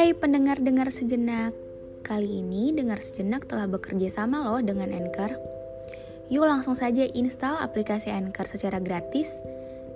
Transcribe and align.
Hai 0.00 0.16
pendengar-dengar 0.16 0.88
sejenak. 0.88 1.52
Kali 2.00 2.40
ini 2.40 2.72
dengar 2.72 3.04
sejenak 3.04 3.44
telah 3.44 3.68
bekerja 3.68 4.08
sama 4.08 4.40
loh 4.40 4.64
dengan 4.64 4.88
Anchor. 4.96 5.36
Yuk 6.32 6.48
langsung 6.48 6.72
saja 6.72 7.04
install 7.04 7.60
aplikasi 7.60 8.08
Anchor 8.08 8.48
secara 8.48 8.80
gratis 8.80 9.36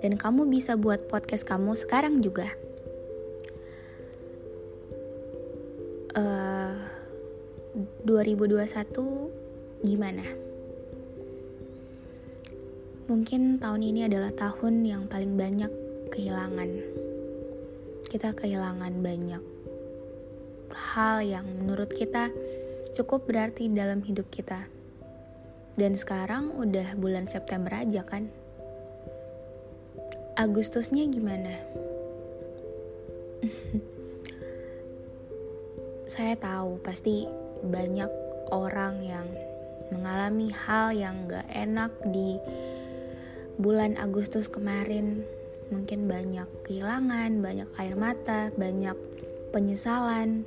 dan 0.05 0.13
kamu 0.13 0.45
bisa 0.45 0.77
buat 0.77 1.09
podcast 1.09 1.41
kamu 1.49 1.73
sekarang 1.73 2.21
juga. 2.21 2.53
Uh, 6.13 6.77
2021 8.05 8.61
gimana? 9.89 10.21
Mungkin 13.09 13.57
tahun 13.57 13.81
ini 13.81 14.05
adalah 14.05 14.29
tahun 14.37 14.85
yang 14.85 15.09
paling 15.09 15.33
banyak 15.33 15.73
kehilangan. 16.13 16.69
Kita 18.05 18.37
kehilangan 18.37 19.01
banyak 19.01 19.54
hal 20.73 21.21
yang 21.21 21.45
menurut 21.45 21.91
kita 21.91 22.31
cukup 22.95 23.27
berarti 23.27 23.67
dalam 23.67 23.99
hidup 24.01 24.31
kita. 24.31 24.65
Dan 25.75 25.99
sekarang 25.99 26.55
udah 26.55 26.95
bulan 26.95 27.27
September 27.27 27.75
aja 27.75 28.07
kan. 28.07 28.31
Agustusnya 30.39 31.03
gimana? 31.11 31.59
Saya 36.15 36.39
tahu 36.39 36.79
pasti 36.79 37.27
banyak 37.59 38.07
orang 38.55 39.03
yang 39.03 39.27
mengalami 39.91 40.49
hal 40.55 40.95
yang 40.95 41.27
gak 41.27 41.43
enak 41.51 41.91
di 42.07 42.39
bulan 43.59 43.99
Agustus 43.99 44.47
kemarin. 44.47 45.27
Mungkin 45.73 46.07
banyak 46.07 46.47
kehilangan, 46.63 47.41
banyak 47.41 47.69
air 47.81 47.95
mata, 47.97 48.53
banyak 48.55 48.95
penyesalan. 49.55 50.43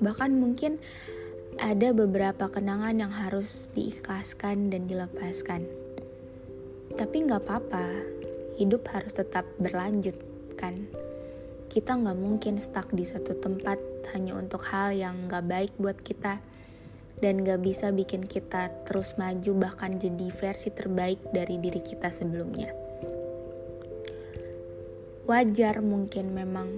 Bahkan 0.00 0.32
mungkin 0.32 0.80
ada 1.60 1.92
beberapa 1.92 2.48
kenangan 2.48 2.96
yang 2.96 3.12
harus 3.12 3.68
diikhlaskan 3.76 4.72
dan 4.72 4.88
dilepaskan. 4.88 5.68
Tapi 6.96 7.16
nggak 7.28 7.44
apa-apa, 7.44 7.92
hidup 8.56 8.88
harus 8.88 9.12
tetap 9.12 9.44
berlanjut, 9.60 10.16
kan? 10.56 10.88
Kita 11.68 12.00
nggak 12.00 12.16
mungkin 12.16 12.56
stuck 12.56 12.88
di 12.88 13.04
satu 13.04 13.36
tempat 13.36 13.76
hanya 14.16 14.40
untuk 14.40 14.64
hal 14.64 14.96
yang 14.96 15.28
nggak 15.28 15.44
baik 15.44 15.72
buat 15.76 16.00
kita 16.00 16.40
dan 17.18 17.42
nggak 17.42 17.62
bisa 17.62 17.90
bikin 17.94 18.26
kita 18.26 18.70
terus 18.86 19.14
maju 19.18 19.52
bahkan 19.58 19.98
jadi 19.98 20.30
versi 20.34 20.70
terbaik 20.70 21.20
dari 21.34 21.58
diri 21.58 21.82
kita 21.82 22.10
sebelumnya. 22.10 22.70
Wajar 25.24 25.80
mungkin 25.80 26.36
memang 26.36 26.68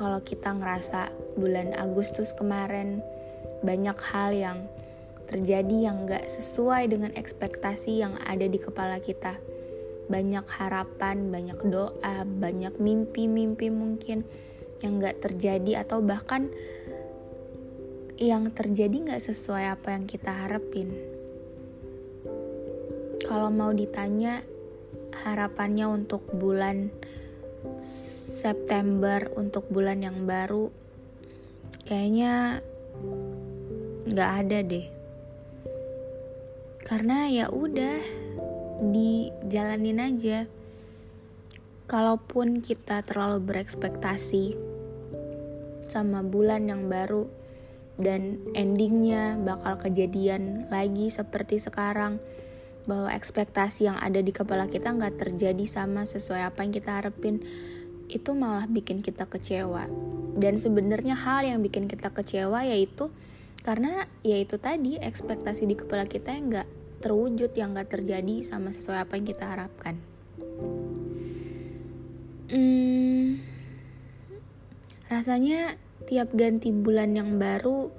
kalau 0.00 0.24
kita 0.24 0.56
ngerasa 0.56 1.12
bulan 1.36 1.76
Agustus 1.76 2.32
kemarin 2.32 3.04
banyak 3.60 4.00
hal 4.00 4.32
yang 4.32 4.58
terjadi 5.28 5.92
yang 5.92 6.08
gak 6.08 6.24
sesuai 6.24 6.88
dengan 6.88 7.12
ekspektasi 7.12 8.00
yang 8.00 8.16
ada 8.24 8.48
di 8.48 8.56
kepala 8.56 8.96
kita. 8.96 9.36
Banyak 10.08 10.48
harapan, 10.56 11.28
banyak 11.28 11.60
doa, 11.68 12.24
banyak 12.24 12.80
mimpi-mimpi 12.80 13.68
mungkin 13.68 14.24
yang 14.80 15.04
gak 15.04 15.20
terjadi 15.20 15.84
atau 15.84 16.00
bahkan 16.00 16.48
yang 18.16 18.48
terjadi 18.56 19.04
gak 19.14 19.20
sesuai 19.20 19.76
apa 19.76 20.00
yang 20.00 20.08
kita 20.08 20.32
harapin. 20.32 20.96
Kalau 23.20 23.52
mau 23.52 23.76
ditanya 23.76 24.40
harapannya 25.28 25.84
untuk 25.92 26.24
bulan 26.32 26.88
September 28.40 29.28
untuk 29.36 29.68
bulan 29.68 30.00
yang 30.00 30.24
baru 30.24 30.72
kayaknya 31.84 32.64
nggak 34.08 34.30
ada 34.40 34.58
deh. 34.64 34.86
Karena 36.80 37.28
ya 37.28 37.52
udah 37.52 38.00
dijalanin 38.88 40.00
aja. 40.00 40.48
Kalaupun 41.84 42.64
kita 42.64 43.04
terlalu 43.04 43.44
berekspektasi 43.44 44.56
sama 45.90 46.22
bulan 46.22 46.70
yang 46.70 46.86
baru 46.86 47.26
dan 47.98 48.40
endingnya 48.56 49.36
bakal 49.36 49.76
kejadian 49.76 50.70
lagi 50.70 51.10
seperti 51.12 51.60
sekarang 51.60 52.22
bahwa 52.88 53.12
ekspektasi 53.12 53.90
yang 53.90 53.98
ada 54.00 54.22
di 54.24 54.32
kepala 54.32 54.70
kita 54.70 54.94
nggak 54.94 55.18
terjadi 55.18 55.66
sama 55.66 56.06
sesuai 56.06 56.48
apa 56.48 56.64
yang 56.64 56.72
kita 56.72 56.90
harapin 56.96 57.42
itu 58.10 58.34
malah 58.34 58.66
bikin 58.66 59.00
kita 59.00 59.24
kecewa. 59.30 59.86
Dan 60.34 60.58
sebenarnya 60.58 61.14
hal 61.14 61.46
yang 61.46 61.62
bikin 61.62 61.86
kita 61.86 62.10
kecewa 62.10 62.66
yaitu 62.66 63.10
karena 63.60 64.08
yaitu 64.24 64.56
tadi 64.56 64.96
ekspektasi 64.96 65.68
di 65.68 65.76
kepala 65.76 66.08
kita 66.08 66.32
yang 66.32 66.50
nggak 66.50 66.68
terwujud 67.00 67.52
yang 67.56 67.72
nggak 67.72 67.92
terjadi 67.92 68.44
sama 68.44 68.72
sesuai 68.74 69.08
apa 69.08 69.12
yang 69.16 69.26
kita 69.28 69.44
harapkan. 69.44 69.94
Hmm, 72.50 73.38
rasanya 75.06 75.78
tiap 76.08 76.34
ganti 76.34 76.74
bulan 76.74 77.14
yang 77.14 77.38
baru 77.38 77.92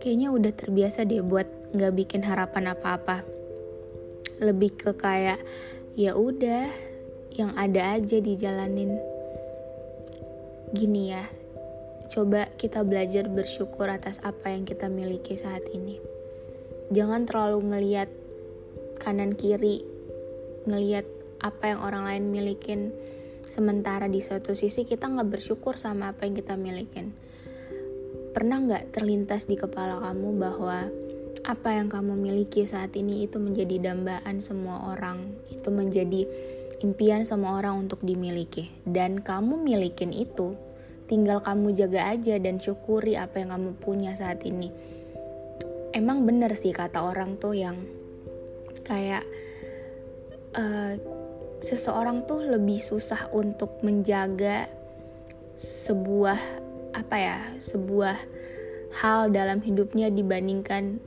kayaknya 0.00 0.32
udah 0.32 0.52
terbiasa 0.54 1.04
deh 1.04 1.20
buat 1.20 1.46
nggak 1.74 1.92
bikin 1.92 2.22
harapan 2.24 2.72
apa-apa. 2.72 3.26
Lebih 4.40 4.70
ke 4.76 4.90
kayak 4.94 5.40
ya 5.96 6.12
udah 6.14 6.68
yang 7.36 7.52
ada 7.56 8.00
aja 8.00 8.16
dijalanin 8.20 8.96
gini 10.74 11.14
ya. 11.14 11.26
Coba 12.10 12.50
kita 12.54 12.86
belajar 12.86 13.26
bersyukur 13.26 13.90
atas 13.90 14.22
apa 14.22 14.54
yang 14.54 14.62
kita 14.62 14.86
miliki 14.86 15.34
saat 15.34 15.62
ini. 15.74 15.98
Jangan 16.94 17.26
terlalu 17.26 17.74
ngeliat 17.74 18.10
kanan 19.02 19.34
kiri 19.34 19.96
ngeliat 20.66 21.06
apa 21.40 21.74
yang 21.74 21.80
orang 21.82 22.04
lain 22.06 22.24
milikin. 22.30 22.90
Sementara 23.46 24.10
di 24.10 24.18
satu 24.18 24.58
sisi 24.58 24.82
kita 24.82 25.06
nggak 25.06 25.38
bersyukur 25.38 25.78
sama 25.78 26.10
apa 26.10 26.26
yang 26.26 26.34
kita 26.34 26.58
milikin. 26.58 27.14
Pernah 28.34 28.58
nggak 28.66 28.84
terlintas 28.92 29.46
di 29.46 29.54
kepala 29.54 30.02
kamu 30.02 30.28
bahwa 30.36 30.90
apa 31.46 31.78
yang 31.78 31.86
kamu 31.86 32.18
miliki 32.18 32.66
saat 32.66 32.98
ini 32.98 33.30
itu 33.30 33.38
menjadi 33.38 33.78
dambaan 33.78 34.42
semua 34.42 34.90
orang, 34.90 35.30
itu 35.46 35.70
menjadi 35.70 36.26
impian 36.84 37.24
semua 37.24 37.56
orang 37.60 37.86
untuk 37.88 38.04
dimiliki. 38.04 38.68
Dan 38.84 39.24
kamu 39.24 39.60
milikin 39.60 40.12
itu, 40.12 40.56
tinggal 41.06 41.40
kamu 41.40 41.72
jaga 41.72 42.12
aja 42.12 42.36
dan 42.36 42.60
syukuri 42.60 43.14
apa 43.16 43.40
yang 43.40 43.54
kamu 43.54 43.70
punya 43.80 44.12
saat 44.18 44.42
ini. 44.44 44.68
Emang 45.96 46.28
bener 46.28 46.52
sih 46.52 46.76
kata 46.76 47.00
orang 47.00 47.40
tuh 47.40 47.56
yang 47.56 47.80
kayak 48.84 49.24
uh, 50.52 50.92
seseorang 51.64 52.28
tuh 52.28 52.44
lebih 52.44 52.84
susah 52.84 53.32
untuk 53.32 53.80
menjaga 53.80 54.68
sebuah 55.56 56.36
apa 56.92 57.16
ya, 57.16 57.38
sebuah 57.56 58.16
hal 59.00 59.32
dalam 59.32 59.64
hidupnya 59.64 60.12
dibandingkan 60.12 61.00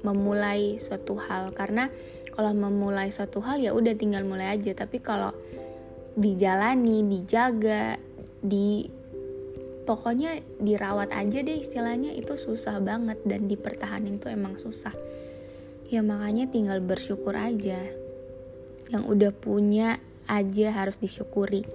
memulai 0.00 0.80
suatu 0.80 1.16
hal 1.20 1.52
karena 1.52 1.92
kalau 2.34 2.52
memulai 2.54 3.10
suatu 3.10 3.42
hal 3.42 3.60
ya 3.60 3.74
udah 3.74 3.94
tinggal 3.94 4.22
mulai 4.24 4.54
aja. 4.54 4.72
Tapi 4.72 5.02
kalau 5.02 5.34
dijalani 6.14 7.06
dijaga 7.06 7.98
di 8.40 8.86
pokoknya 9.84 10.40
dirawat 10.58 11.12
aja 11.14 11.38
deh 11.42 11.58
istilahnya 11.60 12.14
itu 12.14 12.34
susah 12.38 12.78
banget. 12.80 13.20
Dan 13.26 13.50
dipertahanin 13.50 14.22
tuh 14.22 14.32
emang 14.32 14.56
susah. 14.56 14.94
Ya 15.90 16.00
makanya 16.06 16.46
tinggal 16.46 16.78
bersyukur 16.78 17.34
aja. 17.34 17.78
Yang 18.90 19.04
udah 19.06 19.32
punya 19.34 19.98
aja 20.30 20.70
harus 20.70 20.96
disyukuri. 21.02 21.66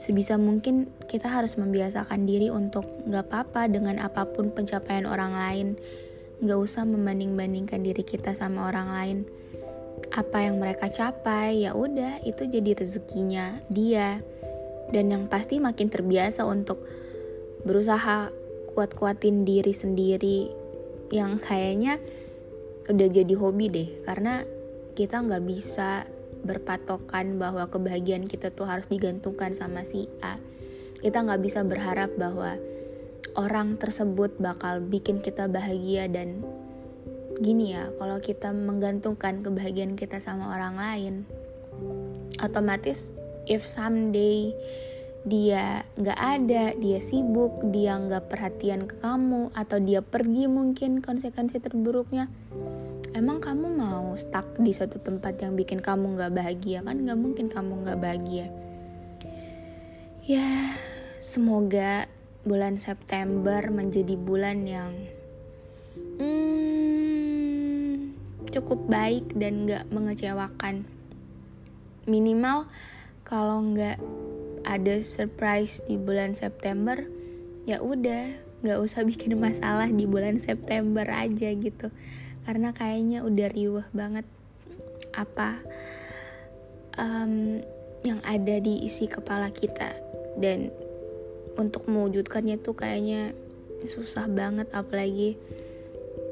Sebisa 0.00 0.36
mungkin 0.36 0.90
kita 1.06 1.30
harus 1.30 1.54
membiasakan 1.56 2.26
diri 2.26 2.50
untuk 2.50 2.84
gak 3.06 3.30
apa-apa 3.30 3.70
dengan 3.70 4.02
apa 4.02 4.26
pun 4.26 4.50
pencapaian 4.50 5.06
orang 5.06 5.32
lain 5.32 5.68
Gak 6.44 6.60
usah 6.60 6.84
membanding-bandingkan 6.84 7.80
diri 7.80 8.04
kita 8.04 8.36
sama 8.36 8.68
orang 8.68 8.88
lain. 8.92 9.18
Apa 10.12 10.44
yang 10.44 10.60
mereka 10.60 10.92
capai, 10.92 11.64
ya 11.64 11.72
udah 11.72 12.20
itu 12.22 12.44
jadi 12.44 12.76
rezekinya 12.76 13.58
dia. 13.72 14.20
Dan 14.92 15.08
yang 15.08 15.24
pasti 15.32 15.56
makin 15.58 15.88
terbiasa 15.88 16.44
untuk 16.44 16.84
berusaha 17.64 18.28
kuat-kuatin 18.76 19.48
diri 19.48 19.72
sendiri 19.72 20.52
yang 21.08 21.40
kayaknya 21.40 21.96
udah 22.90 23.08
jadi 23.08 23.34
hobi 23.40 23.72
deh 23.72 23.88
karena 24.04 24.44
kita 24.92 25.24
nggak 25.24 25.44
bisa 25.48 26.04
berpatokan 26.44 27.40
bahwa 27.40 27.64
kebahagiaan 27.72 28.28
kita 28.28 28.52
tuh 28.52 28.68
harus 28.68 28.84
digantungkan 28.92 29.56
sama 29.56 29.86
si 29.88 30.04
A 30.20 30.36
kita 31.00 31.24
nggak 31.24 31.40
bisa 31.40 31.60
berharap 31.64 32.12
bahwa 32.16 32.56
orang 33.34 33.76
tersebut 33.78 34.38
bakal 34.38 34.82
bikin 34.82 35.20
kita 35.22 35.50
bahagia 35.50 36.06
dan 36.10 36.42
gini 37.42 37.74
ya 37.74 37.90
kalau 37.98 38.22
kita 38.22 38.54
menggantungkan 38.54 39.42
kebahagiaan 39.42 39.98
kita 39.98 40.22
sama 40.22 40.54
orang 40.54 40.74
lain 40.78 41.14
otomatis 42.38 43.10
if 43.50 43.66
someday 43.66 44.54
dia 45.24 45.88
nggak 45.96 46.20
ada, 46.20 46.76
dia 46.76 47.00
sibuk, 47.00 47.72
dia 47.72 47.96
nggak 47.96 48.28
perhatian 48.28 48.84
ke 48.84 49.00
kamu, 49.00 49.48
atau 49.56 49.80
dia 49.80 50.04
pergi 50.04 50.44
mungkin 50.52 51.00
konsekuensi 51.00 51.64
terburuknya. 51.64 52.28
Emang 53.16 53.40
kamu 53.40 53.72
mau 53.72 54.12
stuck 54.20 54.60
di 54.60 54.76
satu 54.76 55.00
tempat 55.00 55.40
yang 55.40 55.56
bikin 55.56 55.80
kamu 55.80 56.20
nggak 56.20 56.32
bahagia 56.36 56.84
kan? 56.84 57.00
Nggak 57.08 57.16
mungkin 57.16 57.46
kamu 57.48 57.72
nggak 57.88 57.98
bahagia. 58.04 58.52
Ya, 60.28 60.76
semoga 61.24 62.04
bulan 62.44 62.76
September 62.76 63.64
menjadi 63.72 64.14
bulan 64.20 64.68
yang 64.68 64.92
hmm, 66.20 68.12
cukup 68.52 68.84
baik 68.86 69.32
dan 69.36 69.64
nggak 69.64 69.88
mengecewakan. 69.88 70.84
Minimal 72.04 72.68
kalau 73.24 73.64
nggak 73.72 73.96
ada 74.64 75.00
surprise 75.00 75.80
di 75.88 75.96
bulan 75.96 76.36
September 76.36 77.00
ya 77.64 77.80
udah 77.80 78.32
nggak 78.64 78.80
usah 78.80 79.04
bikin 79.10 79.36
masalah 79.36 79.88
di 79.88 80.04
bulan 80.08 80.40
September 80.40 81.04
aja 81.08 81.52
gitu 81.52 81.88
karena 82.44 82.76
kayaknya 82.76 83.24
udah 83.24 83.48
riuh 83.52 83.86
banget 83.96 84.28
apa 85.16 85.64
um, 87.00 87.60
yang 88.04 88.20
ada 88.20 88.60
di 88.60 88.84
isi 88.84 89.08
kepala 89.08 89.48
kita 89.48 89.96
dan 90.36 90.68
untuk 91.54 91.86
mewujudkannya 91.86 92.60
tuh 92.60 92.74
kayaknya 92.74 93.32
susah 93.84 94.24
banget 94.30 94.70
apalagi 94.72 95.36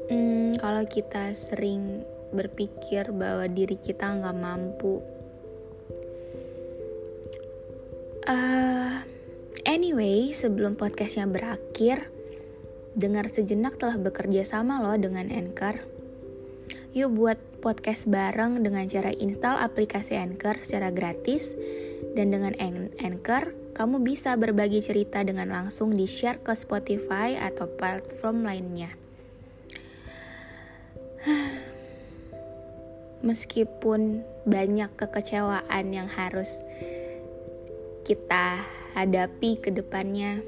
hmm, 0.09 0.57
kalau 0.57 0.83
kita 0.89 1.37
sering 1.37 2.01
berpikir 2.33 3.13
bahwa 3.13 3.45
diri 3.45 3.77
kita 3.77 4.09
nggak 4.09 4.37
mampu 4.37 5.03
Uh, 8.23 9.03
anyway, 9.67 10.31
sebelum 10.31 10.79
podcastnya 10.79 11.27
berakhir, 11.27 12.07
dengar 12.95 13.27
sejenak 13.27 13.75
telah 13.75 13.99
bekerja 13.99 14.47
sama 14.47 14.79
loh 14.79 14.95
dengan 14.95 15.27
Anchor. 15.27 15.83
Yuk 16.95 17.11
buat 17.11 17.39
podcast 17.63 18.11
bareng 18.11 18.59
dengan 18.59 18.83
cara 18.91 19.15
install 19.15 19.55
aplikasi 19.63 20.19
Anchor 20.19 20.59
secara 20.59 20.91
gratis 20.91 21.55
dan 22.11 22.35
dengan 22.35 22.51
Anchor 22.99 23.55
kamu 23.71 24.03
bisa 24.03 24.35
berbagi 24.35 24.83
cerita 24.83 25.23
dengan 25.23 25.47
langsung 25.47 25.95
di 25.95 26.03
share 26.03 26.43
ke 26.43 26.51
Spotify 26.59 27.39
atau 27.39 27.71
platform 27.71 28.43
lainnya. 28.43 28.91
Meskipun 33.27 34.27
banyak 34.43 34.91
kekecewaan 34.99 35.95
yang 35.95 36.11
harus 36.11 36.51
kita 38.03 38.59
hadapi 38.91 39.63
ke 39.63 39.71
depannya. 39.71 40.43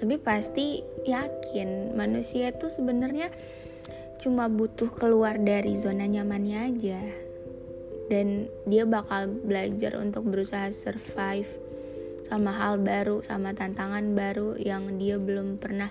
Tapi 0.00 0.16
pasti 0.16 0.80
yakin 1.04 1.92
manusia 1.92 2.48
itu 2.48 2.72
sebenarnya 2.72 3.28
cuma 4.18 4.48
butuh 4.48 4.88
keluar 4.92 5.36
dari 5.40 5.76
zona 5.76 6.08
nyamannya 6.08 6.58
aja. 6.72 7.00
Dan 8.06 8.46
dia 8.64 8.86
bakal 8.86 9.28
belajar 9.28 9.98
untuk 9.98 10.30
berusaha 10.30 10.70
survive 10.70 11.50
sama 12.26 12.54
hal 12.54 12.78
baru, 12.78 13.22
sama 13.22 13.54
tantangan 13.54 14.14
baru 14.14 14.58
yang 14.58 14.98
dia 14.98 15.18
belum 15.18 15.58
pernah 15.58 15.90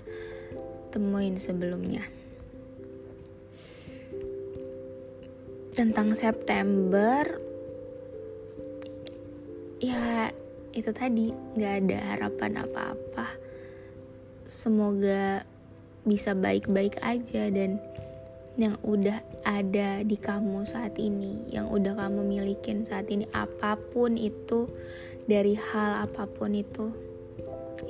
temuin 0.91 1.35
sebelumnya. 1.39 2.03
Tentang 5.75 6.15
September, 6.15 7.27
ya 9.83 10.31
itu 10.75 10.91
tadi 10.91 11.31
nggak 11.31 11.73
ada 11.83 11.97
harapan 12.15 12.63
apa-apa 12.63 13.27
semoga 14.47 15.41
bisa 16.05 16.37
baik-baik 16.37 17.01
aja 17.01 17.49
dan 17.49 17.81
yang 18.55 18.79
udah 18.87 19.19
ada 19.43 19.99
di 20.07 20.15
kamu 20.15 20.63
saat 20.63 20.95
ini, 20.95 21.51
yang 21.51 21.67
udah 21.67 21.91
kamu 21.99 22.23
milikin 22.23 22.87
saat 22.87 23.11
ini, 23.11 23.27
apa 23.35 23.75
pun 23.75 24.15
itu, 24.15 24.71
dari 25.27 25.59
hal 25.59 26.07
apa 26.07 26.23
pun 26.23 26.55
itu, 26.55 26.95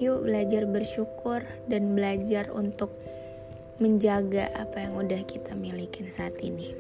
yuk 0.01 0.25
belajar 0.25 0.65
bersyukur 0.65 1.45
dan 1.69 1.93
belajar 1.93 2.49
untuk 2.49 2.89
menjaga 3.77 4.49
apa 4.57 4.89
yang 4.89 4.97
udah 4.97 5.21
kita 5.29 5.53
milikin 5.53 6.09
saat 6.09 6.33
ini. 6.41 6.73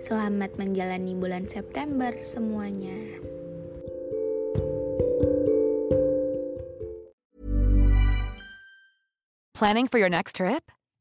Selamat 0.00 0.54
menjalani 0.54 1.12
bulan 1.18 1.50
September 1.50 2.14
semuanya. 2.22 2.94
Planning 9.60 9.92
for 9.92 10.00
your 10.00 10.08
next 10.08 10.40
trip? 10.40 10.72